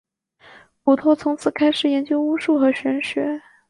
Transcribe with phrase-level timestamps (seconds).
[0.83, 3.39] 古托从此开始研究巫术和玄学。